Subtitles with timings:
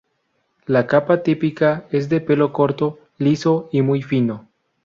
[0.65, 4.47] La capa típica es de pelo corto, liso y muy fino.